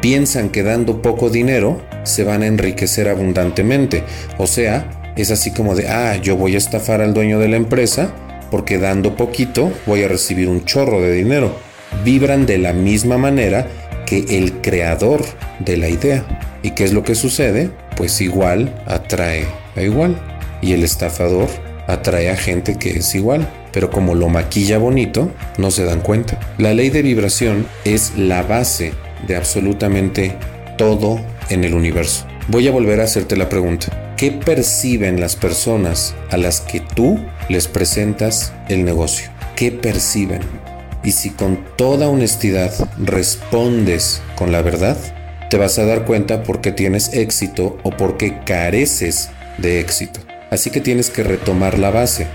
[0.00, 4.04] Piensan que dando poco dinero se van a enriquecer abundantemente.
[4.38, 7.56] O sea, es así como de, ah, yo voy a estafar al dueño de la
[7.56, 8.12] empresa
[8.52, 11.52] porque dando poquito voy a recibir un chorro de dinero.
[12.04, 13.66] Vibran de la misma manera
[14.06, 15.24] que el creador
[15.58, 16.24] de la idea.
[16.62, 17.70] ¿Y qué es lo que sucede?
[17.96, 20.16] Pues igual atrae a igual.
[20.60, 21.48] Y el estafador
[21.88, 26.38] atrae a gente que es igual pero como lo maquilla bonito, no se dan cuenta.
[26.58, 28.92] La ley de vibración es la base
[29.26, 30.36] de absolutamente
[30.76, 32.26] todo en el universo.
[32.48, 34.14] Voy a volver a hacerte la pregunta.
[34.16, 39.30] ¿Qué perciben las personas a las que tú les presentas el negocio?
[39.54, 40.40] ¿Qué perciben?
[41.04, 44.96] Y si con toda honestidad respondes con la verdad,
[45.50, 50.20] te vas a dar cuenta por qué tienes éxito o por qué careces de éxito.
[50.50, 52.26] Así que tienes que retomar la base,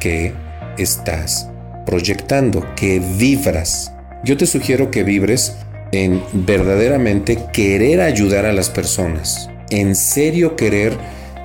[0.00, 0.32] que
[0.76, 1.48] estás
[1.86, 3.92] proyectando, que vibras.
[4.24, 5.54] Yo te sugiero que vibres
[5.92, 10.96] en verdaderamente querer ayudar a las personas, en serio querer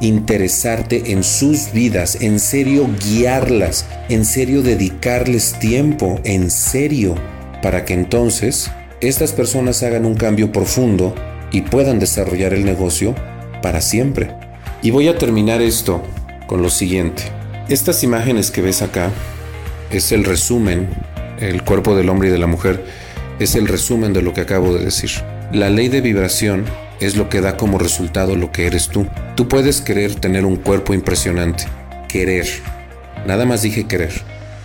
[0.02, 7.16] interesarte en sus vidas, en serio guiarlas, en serio dedicarles tiempo, en serio,
[7.64, 8.70] para que entonces
[9.02, 11.16] estas personas hagan un cambio profundo
[11.52, 13.16] y puedan desarrollar el negocio
[13.62, 14.36] para siempre.
[14.82, 16.04] Y voy a terminar esto
[16.48, 17.24] con lo siguiente.
[17.70, 19.10] Estas imágenes que ves acá
[19.90, 20.90] es el resumen,
[21.40, 22.84] el cuerpo del hombre y de la mujer
[23.40, 25.12] es el resumen de lo que acabo de decir.
[25.54, 26.66] La ley de vibración
[27.00, 29.08] es lo que da como resultado lo que eres tú.
[29.36, 31.66] Tú puedes querer tener un cuerpo impresionante,
[32.08, 32.48] querer.
[33.26, 34.14] Nada más dije querer.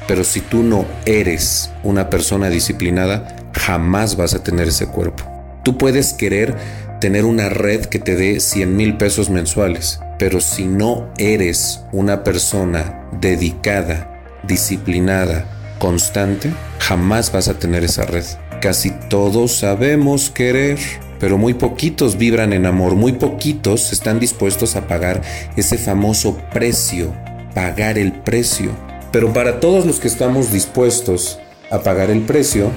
[0.09, 5.25] Pero si tú no eres una persona disciplinada, jamás vas a tener ese cuerpo.
[5.63, 6.57] Tú puedes querer
[7.01, 12.25] tener una red que te dé 100 mil pesos mensuales, pero si no eres una
[12.25, 15.47] persona dedicada, disciplinada,
[15.79, 18.25] constante, jamás vas a tener esa red.
[18.61, 20.79] Casi todos sabemos querer,
[21.23, 25.23] pero muy poquitos vibran en amor, muy poquitos están dispuestos a pagar
[25.55, 27.13] ese famoso precio,
[27.55, 28.73] pagar el precio.
[29.13, 31.39] Pero para todos los que estamos dispuestos
[31.71, 32.73] a pagar el precio,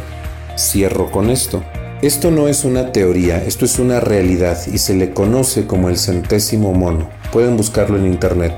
[0.55, 1.63] cierro con esto.
[2.03, 5.97] Esto no es una teoría, esto es una realidad y se le conoce como el
[5.97, 7.09] centésimo mono.
[7.31, 8.53] Pueden buscarlo en internet.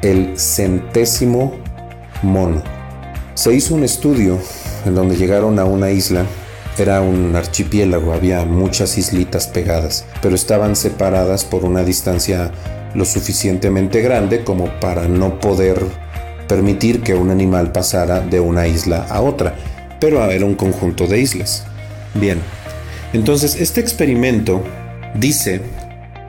[0.00, 1.52] El centésimo
[2.22, 2.62] mono.
[3.34, 4.38] Se hizo un estudio
[4.86, 6.24] en donde llegaron a una isla.
[6.78, 12.52] Era un archipiélago, había muchas islitas pegadas, pero estaban separadas por una distancia
[12.94, 15.82] lo suficientemente grande como para no poder
[16.48, 19.54] permitir que un animal pasara de una isla a otra,
[20.00, 21.64] pero era un conjunto de islas.
[22.14, 22.40] Bien,
[23.12, 24.62] entonces, este experimento
[25.14, 25.62] dice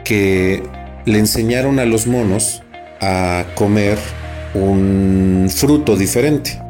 [0.03, 0.63] que
[1.05, 2.63] le enseñaron a los monos
[3.01, 3.97] a comer
[4.53, 6.61] un fruto diferente,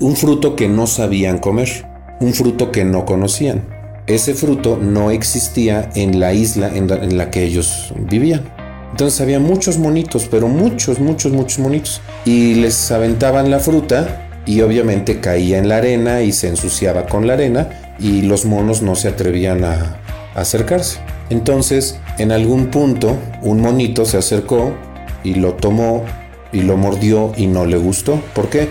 [0.00, 1.86] un fruto que no sabían comer,
[2.20, 3.62] un fruto que no conocían.
[4.06, 8.42] Ese fruto no existía en la isla en la, que ellos vivían.
[8.90, 12.00] Entonces había muchos monitos, pero muchos, muchos, muchos monitos.
[12.24, 17.26] Y les aventaban la fruta y obviamente caía en la arena y se ensuciaba con
[17.26, 20.00] la arena y los monos no se atrevían a,
[20.34, 20.98] acercarse.
[21.28, 24.74] Entonces, en algún punto, un monito se acercó
[25.22, 26.04] y lo tomó
[26.52, 28.20] y lo mordió y no le gustó.
[28.34, 28.68] ¿Por qué?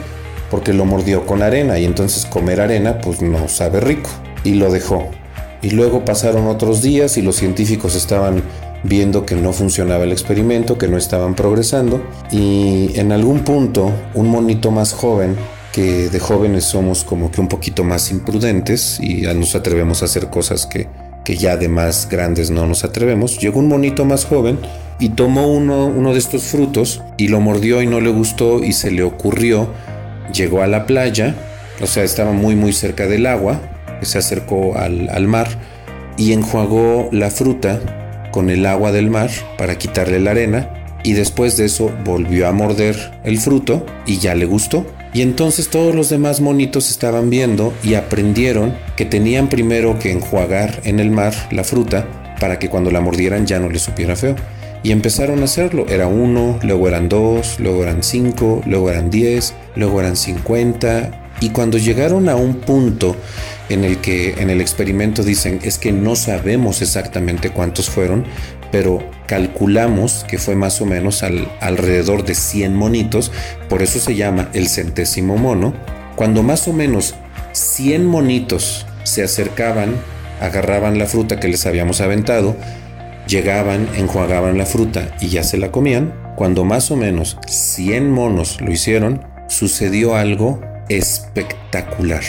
[0.50, 4.10] Porque lo mordió con arena y entonces comer arena pues no sabe rico
[4.44, 5.10] y lo dejó.
[5.62, 8.44] Y luego pasaron otros días y los científicos estaban
[8.84, 14.28] viendo que no funcionaba el experimento, que no estaban progresando y en algún punto un
[14.28, 15.36] monito más joven
[15.74, 20.06] que de jóvenes somos como que un poquito más imprudentes y ya nos atrevemos a
[20.06, 20.88] hacer cosas que,
[21.24, 23.38] que ya de más grandes no nos atrevemos.
[23.40, 24.60] Llegó un monito más joven
[25.00, 28.74] y tomó uno, uno de estos frutos y lo mordió y no le gustó y
[28.74, 29.70] se le ocurrió,
[30.34, 31.36] llegó a la playa,
[31.82, 33.62] o sea, estaba muy muy cerca del agua,
[34.02, 35.48] se acercó al, al mar
[36.18, 37.80] y enjuagó la fruta
[38.32, 40.70] con el agua del mar para quitarle la arena
[41.04, 44.86] y después de eso volvió a morder el fruto y ya le gustó.
[45.14, 50.82] Y entonces todos los demás monitos estaban viendo y aprendieron que tenían primero que enjuagar
[50.84, 52.06] en el mar la fruta
[52.40, 54.36] para que cuando la mordieran ya no les supiera feo.
[54.84, 55.86] Y empezaron a hacerlo.
[55.90, 61.32] Era uno, luego eran dos, luego eran cinco, luego eran diez, luego eran cincuenta.
[61.42, 63.16] Y cuando llegaron a un punto
[63.70, 68.26] en el que en el experimento dicen es que no sabemos exactamente cuántos fueron,
[68.72, 73.32] pero calculamos que fue más o menos al, alrededor de 100 monitos,
[73.70, 75.74] por eso se llama el centésimo mono.
[76.16, 77.16] Cuando más o menos
[77.54, 79.96] 100 monitos se acercaban,
[80.42, 82.56] agarraban la fruta que les habíamos aventado,
[83.30, 86.14] llegaban, enjuagaban la fruta y ya se la comían.
[86.36, 92.24] Cuando más o menos 100 monos lo hicieron, sucedió algo espectacular.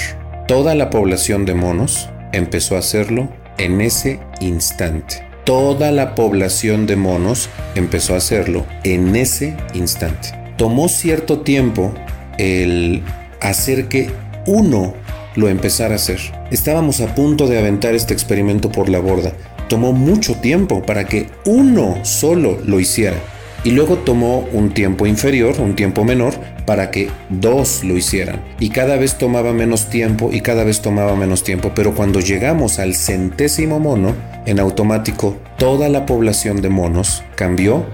[0.47, 5.25] Toda la población de monos empezó a hacerlo en ese instante.
[5.45, 10.29] Toda la población de monos empezó a hacerlo en ese instante.
[10.57, 11.95] Tomó cierto tiempo
[12.37, 13.03] el
[13.41, 14.11] hacer que
[14.47, 14.95] uno
[15.37, 16.21] lo empezara a hacer.
[16.51, 19.33] Estábamos a punto de aventar este experimento por la borda.
[19.71, 23.17] Tomó mucho tiempo para que uno solo lo hiciera.
[23.63, 26.35] Y luego tomó un tiempo inferior, un tiempo menor,
[26.67, 28.43] para que dos lo hicieran.
[28.59, 31.71] Y cada vez tomaba menos tiempo y cada vez tomaba menos tiempo.
[31.73, 37.87] Pero cuando llegamos al centésimo mono, en automático toda la población de monos cambió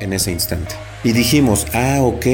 [0.00, 0.76] en ese instante.
[1.04, 2.26] Y dijimos, ah, ok,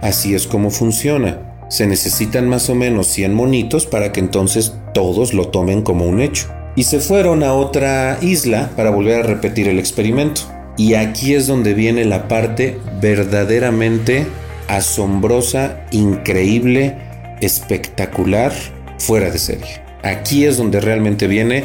[0.00, 1.40] así es como funciona.
[1.68, 6.22] Se necesitan más o menos 100 monitos para que entonces todos lo tomen como un
[6.22, 6.48] hecho.
[6.76, 10.42] Y se fueron a otra isla para volver a repetir el experimento.
[10.76, 14.26] Y aquí es donde viene la parte verdaderamente
[14.66, 16.96] asombrosa, increíble,
[17.40, 18.52] espectacular,
[18.98, 19.82] fuera de serie.
[20.02, 21.64] Aquí es donde realmente viene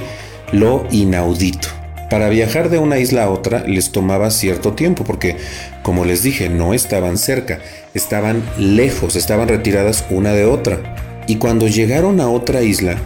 [0.52, 1.68] lo inaudito.
[2.10, 5.38] Para viajar de una isla a otra les tomaba cierto tiempo porque,
[5.84, 7.60] como les dije, no estaban cerca,
[7.94, 11.24] estaban lejos, estaban retiradas una de otra.
[11.28, 12.98] Y cuando llegaron a otra isla,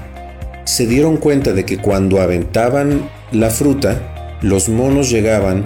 [0.65, 5.65] se dieron cuenta de que cuando aventaban la fruta, los monos llegaban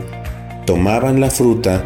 [0.68, 1.82] tomaban la fruta,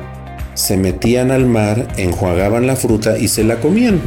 [0.55, 4.01] se metían al mar, enjuagaban la fruta y se la comían.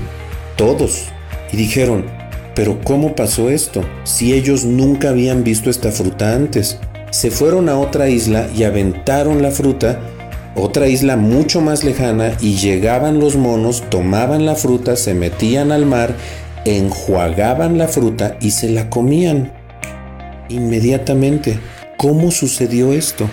[0.56, 1.06] Todos.
[1.52, 2.04] Y dijeron,
[2.54, 3.82] pero ¿cómo pasó esto?
[4.02, 6.78] Si ellos nunca habían visto esta fruta antes.
[7.10, 10.00] Se fueron a otra isla y aventaron la fruta,
[10.56, 15.86] otra isla mucho más lejana, y llegaban los monos, tomaban la fruta, se metían al
[15.86, 16.16] mar,
[16.64, 19.52] enjuagaban la fruta y se la comían.
[20.48, 21.58] Inmediatamente.
[21.96, 23.28] ¿Cómo sucedió esto?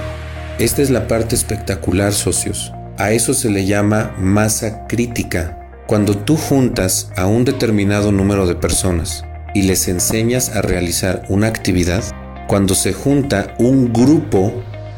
[0.60, 2.72] Esta es la parte espectacular, socios.
[2.98, 5.58] A eso se le llama masa crítica.
[5.88, 11.48] Cuando tú juntas a un determinado número de personas y les enseñas a realizar una
[11.48, 12.04] actividad,
[12.48, 14.54] cuando se junta un grupo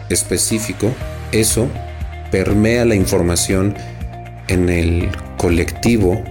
[0.09, 0.91] específico,
[1.31, 1.67] eso
[2.29, 3.75] permea la información
[4.47, 6.21] en el colectivo,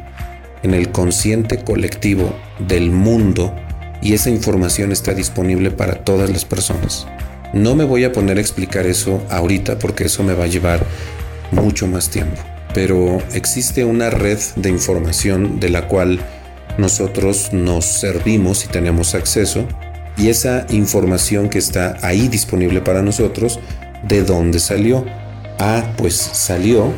[0.63, 3.55] en el consciente colectivo del mundo
[4.01, 7.07] y esa información está disponible para todas las personas.
[7.53, 10.85] No me voy a poner a explicar eso ahorita porque eso me va a llevar
[11.51, 12.41] mucho más tiempo.
[12.75, 16.21] Pero existe una red de información de la cual
[16.79, 19.67] nosotros nos servimos y tenemos acceso.
[20.17, 23.61] Y esa información que está ahí disponible para nosotros,
[24.09, 25.05] ¿de dónde salió?
[25.59, 26.93] Ah, pues salió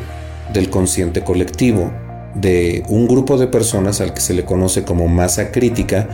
[0.52, 1.92] del consciente colectivo,
[2.34, 6.08] de un grupo de personas al que se le conoce como masa crítica,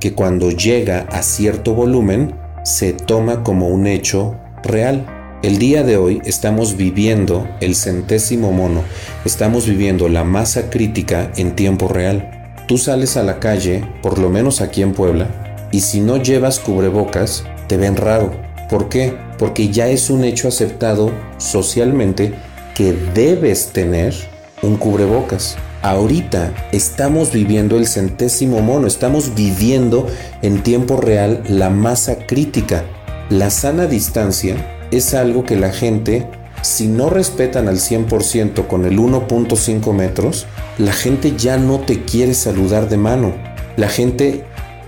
[0.00, 5.06] que cuando llega a cierto volumen, se toma como un hecho real.
[5.42, 8.82] El día de hoy estamos viviendo el centésimo mono,
[9.24, 12.54] estamos viviendo la masa crítica en tiempo real.
[12.68, 16.60] Tú sales a la calle, por lo menos aquí en Puebla, y si no llevas
[16.60, 18.32] cubrebocas, te ven raro.
[18.68, 19.14] ¿Por qué?
[19.38, 22.32] Porque ya es un hecho aceptado socialmente
[22.74, 24.14] que debes tener
[24.62, 25.56] un cubrebocas.
[25.82, 30.06] Ahorita estamos viviendo el centésimo mono, estamos viviendo
[30.42, 32.84] en tiempo real la masa crítica.
[33.30, 34.56] La sana distancia
[34.90, 36.26] es algo que la gente,
[36.62, 40.46] si no respetan al 100% con el 1.5 metros,
[40.78, 43.32] la gente ya no te quiere saludar de mano.
[43.76, 44.44] La gente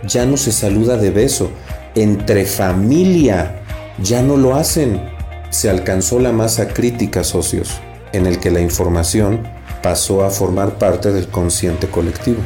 [0.07, 1.51] ya no se saluda de beso.
[1.95, 3.63] Entre familia
[4.03, 5.01] ya no lo hacen.
[5.49, 7.81] Se alcanzó la masa crítica, socios,
[8.13, 9.41] en el que la información
[9.83, 12.39] pasó a formar parte del consciente colectivo.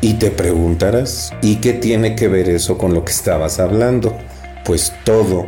[0.00, 4.16] Y te preguntarás, ¿y qué tiene que ver eso con lo que estabas hablando?
[4.64, 5.46] Pues todo.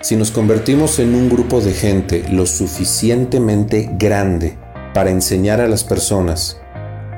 [0.00, 4.56] Si nos convertimos en un grupo de gente lo suficientemente grande
[4.94, 6.60] para enseñar a las personas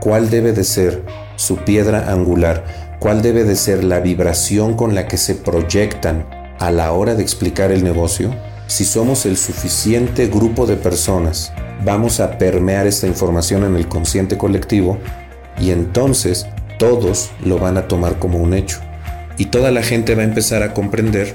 [0.01, 1.05] cuál debe de ser
[1.37, 2.65] su piedra angular,
[2.99, 6.27] cuál debe de ser la vibración con la que se proyectan
[6.59, 8.35] a la hora de explicar el negocio,
[8.67, 11.53] si somos el suficiente grupo de personas
[11.85, 14.99] vamos a permear esta información en el consciente colectivo
[15.59, 16.47] y entonces
[16.79, 18.81] todos lo van a tomar como un hecho.
[19.37, 21.35] Y toda la gente va a empezar a comprender,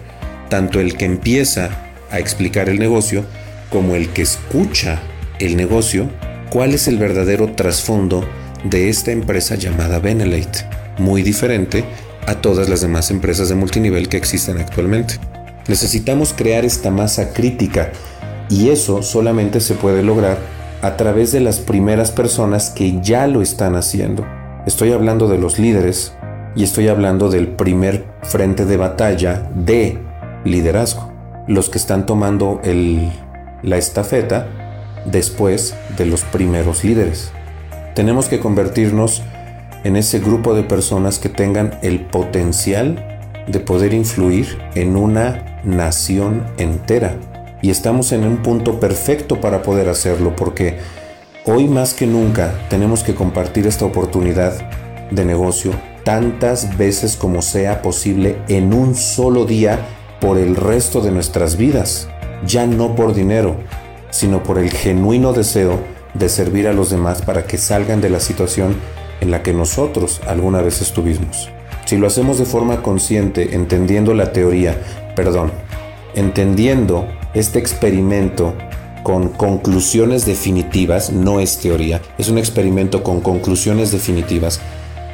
[0.49, 1.69] tanto el que empieza
[2.11, 3.25] a explicar el negocio
[3.69, 5.01] como el que escucha
[5.39, 6.09] el negocio,
[6.49, 8.27] cuál es el verdadero trasfondo
[8.63, 10.65] de esta empresa llamada Benelate,
[10.97, 11.83] muy diferente
[12.25, 15.15] a todas las demás empresas de multinivel que existen actualmente.
[15.67, 17.91] Necesitamos crear esta masa crítica
[18.49, 20.37] y eso solamente se puede lograr
[20.81, 24.25] a través de las primeras personas que ya lo están haciendo.
[24.65, 26.13] Estoy hablando de los líderes,
[26.57, 29.99] Y estoy hablando del primer frente de batalla de
[30.45, 31.11] liderazgo.
[31.49, 32.61] Los que están tomando
[33.61, 34.47] la estafeta
[35.03, 37.31] después de los primeros líderes.
[37.93, 39.21] Tenemos que convertirnos
[39.83, 43.05] en ese grupo de personas que tengan el potencial
[43.47, 47.17] de poder influir en una nación entera.
[47.61, 50.77] Y estamos en un punto perfecto para poder hacerlo porque
[51.45, 54.53] hoy más que nunca tenemos que compartir esta oportunidad
[55.11, 55.71] de negocio
[56.03, 59.79] tantas veces como sea posible en un solo día
[60.21, 62.07] por el resto de nuestras vidas,
[62.45, 63.55] ya no por dinero,
[64.11, 65.79] sino por el genuino deseo
[66.13, 68.75] de servir a los demás para que salgan de la situación
[69.19, 71.49] en la que nosotros alguna vez estuvimos.
[71.85, 74.77] Si lo hacemos de forma consciente, entendiendo la teoría,
[75.15, 75.51] perdón,
[76.15, 78.55] entendiendo este experimento
[79.03, 84.59] con conclusiones definitivas, no es teoría, es un experimento con conclusiones definitivas,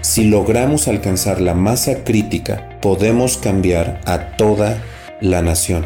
[0.02, 4.82] si logramos alcanzar la masa crítica, podemos cambiar a toda
[5.20, 5.86] la nación.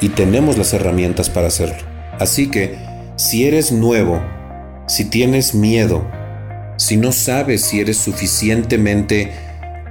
[0.00, 1.76] Y tenemos las herramientas para hacerlo.
[2.18, 2.76] Así que,
[3.16, 4.20] si eres nuevo,
[4.88, 6.06] si tienes miedo,
[6.76, 9.30] si no sabes si eres suficientemente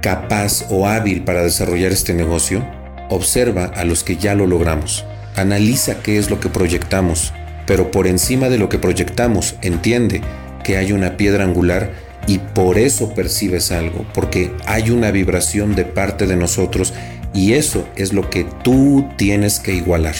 [0.00, 2.64] capaz o hábil para desarrollar este negocio,
[3.08, 5.04] observa a los que ya lo logramos.
[5.36, 7.32] Analiza qué es lo que proyectamos,
[7.66, 10.22] pero por encima de lo que proyectamos, entiende
[10.64, 11.92] que hay una piedra angular
[12.26, 16.94] y por eso percibes algo, porque hay una vibración de parte de nosotros
[17.34, 20.16] y eso es lo que tú tienes que igualar.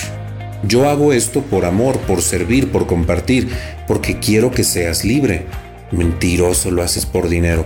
[0.62, 3.48] Yo hago esto por amor, por servir, por compartir,
[3.86, 5.46] porque quiero que seas libre.
[5.92, 7.64] Mentiroso lo haces por dinero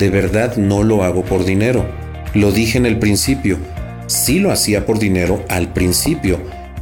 [0.00, 1.86] de verdad no lo hago por dinero.
[2.34, 3.58] Lo dije en el principio.
[4.06, 6.40] Sí lo hacía por dinero al principio,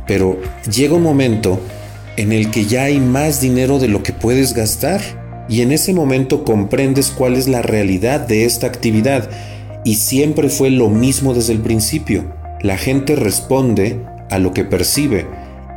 [0.09, 0.41] pero
[0.73, 1.61] llega un momento
[2.17, 5.01] en el que ya hay más dinero de lo que puedes gastar.
[5.49, 9.31] Y en ese momento comprendes cuál es la realidad de esta actividad.
[9.85, 12.25] Y siempre fue lo mismo desde el principio.
[12.61, 14.01] La gente responde
[14.31, 15.27] a lo que percibe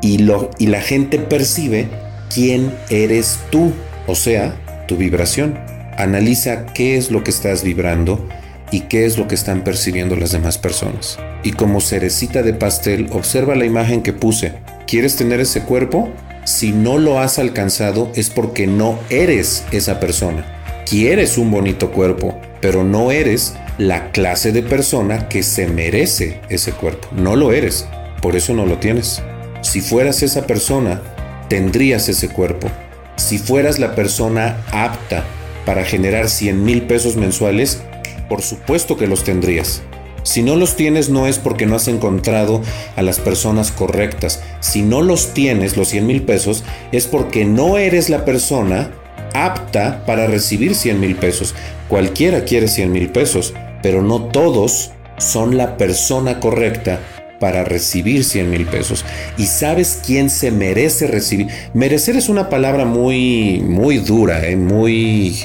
[0.02, 1.88] y, lo, y la gente percibe
[2.34, 3.72] quién eres tú,
[4.08, 4.56] o sea,
[4.88, 5.60] tu vibración.
[5.98, 8.28] Analiza qué es lo que estás vibrando
[8.72, 11.20] y qué es lo que están percibiendo las demás personas.
[11.44, 14.54] Y como cerecita de pastel, observa la imagen que puse.
[14.88, 16.10] ¿Quieres tener ese cuerpo?
[16.44, 20.46] Si no lo has alcanzado es porque no eres esa persona.
[20.90, 26.72] Quieres un bonito cuerpo, pero no eres la clase de persona que se merece ese
[26.72, 27.08] cuerpo.
[27.12, 27.88] No lo eres,
[28.22, 29.22] por eso no lo tienes.
[29.62, 31.02] Si fueras esa persona,
[31.48, 32.68] tendrías ese cuerpo.
[33.16, 35.24] Si fueras la persona apta
[35.66, 37.82] para generar 100 mil pesos mensuales,
[38.28, 39.82] por supuesto que los tendrías.
[40.24, 42.62] Si no los tienes no es porque no has encontrado
[42.96, 44.42] a las personas correctas.
[44.60, 48.92] Si no los tienes, los 100 mil pesos, es porque no eres la persona
[49.34, 51.56] apta para recibir 100 mil pesos.
[51.88, 57.00] Cualquiera quiere 100 mil pesos, pero no todos son la persona correcta
[57.40, 59.04] para recibir 100 mil pesos.
[59.38, 61.48] ¿Y sabes quién se merece recibir?
[61.74, 64.56] Merecer es una palabra muy, muy dura, ¿eh?
[64.56, 65.40] muy...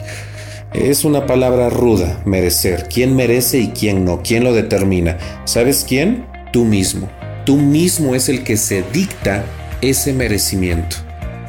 [0.73, 2.89] Es una palabra ruda, merecer.
[2.93, 4.23] ¿Quién merece y quién no?
[4.23, 5.17] ¿Quién lo determina?
[5.45, 6.27] ¿Sabes quién?
[6.53, 7.09] Tú mismo.
[7.45, 9.45] Tú mismo es el que se dicta
[9.81, 10.97] ese merecimiento.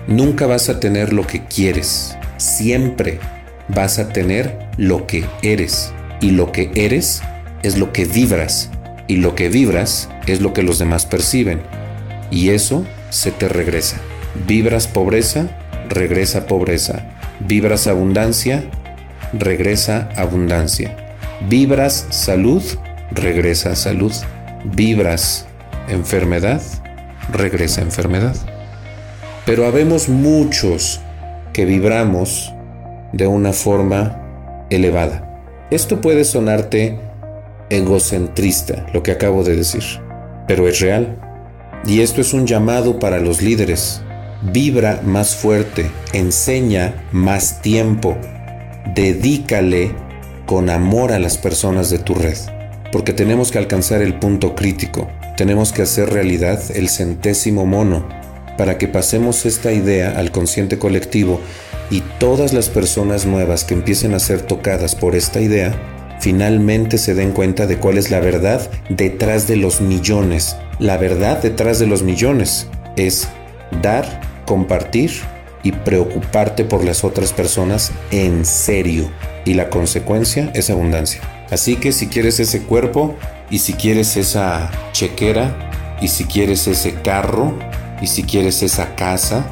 [0.07, 2.15] Nunca vas a tener lo que quieres.
[2.37, 3.19] Siempre
[3.67, 5.91] vas a tener lo que eres.
[6.21, 7.21] Y lo que eres
[7.63, 8.69] es lo que vibras
[9.07, 11.61] y lo que vibras es lo que los demás perciben.
[12.29, 13.97] Y eso se te regresa.
[14.45, 15.47] Vibras pobreza,
[15.89, 17.09] regresa pobreza.
[17.39, 18.63] Vibras abundancia,
[19.33, 20.95] regresa abundancia.
[21.49, 22.63] Vibras salud,
[23.11, 24.13] regresa salud.
[24.63, 25.45] Vibras
[25.87, 26.61] enfermedad,
[27.31, 28.35] regresa enfermedad.
[29.45, 30.99] Pero habemos muchos
[31.53, 32.53] que vibramos
[33.13, 34.21] de una forma
[34.69, 35.23] elevada.
[35.71, 36.99] Esto puede sonarte
[37.69, 39.83] egocentrista lo que acabo de decir,
[40.47, 41.17] pero es real.
[41.85, 44.01] Y esto es un llamado para los líderes.
[44.41, 48.17] Vibra más fuerte, enseña más tiempo,
[48.93, 49.91] dedícale
[50.45, 52.37] con amor a las personas de tu red,
[52.91, 58.07] porque tenemos que alcanzar el punto crítico, tenemos que hacer realidad el centésimo mono,
[58.57, 61.39] para que pasemos esta idea al consciente colectivo
[61.91, 65.75] y todas las personas nuevas que empiecen a ser tocadas por esta idea
[66.19, 70.57] finalmente se den cuenta de cuál es la verdad detrás de los millones.
[70.79, 73.27] La verdad detrás de los millones es
[73.81, 75.11] dar, compartir
[75.63, 79.09] y preocuparte por las otras personas en serio.
[79.45, 81.21] Y la consecuencia es abundancia.
[81.51, 83.15] Así que si quieres ese cuerpo
[83.49, 87.53] y si quieres esa chequera y si quieres ese carro
[88.01, 89.45] y si quieres esa casa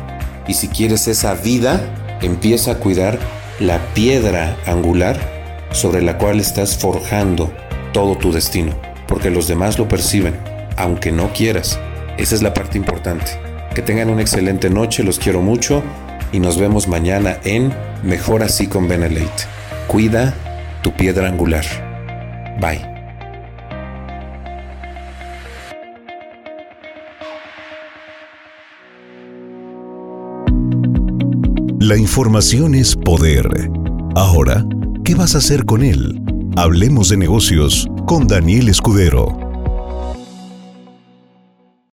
[0.47, 1.81] y si quieres esa vida,
[2.21, 3.17] empieza a cuidar
[3.59, 5.17] la piedra angular
[5.71, 7.51] sobre la cual estás forjando
[7.93, 8.73] todo tu destino,
[9.07, 10.35] porque los demás lo perciben,
[10.77, 11.79] aunque no quieras.
[12.17, 13.44] Esa es la parte importante.
[13.75, 15.83] Que tengan una excelente noche, los quiero mucho
[16.31, 17.73] y nos vemos mañana en
[18.03, 19.43] Mejor así con Benelete.
[19.87, 20.33] Cuida
[20.81, 21.65] tu piedra angular.
[22.61, 22.79] Bye.
[31.79, 33.47] La información es poder.
[34.15, 34.65] Ahora,
[35.03, 36.21] ¿qué vas a hacer con él?
[36.55, 39.44] Hablemos de negocios con Daniel Escudero.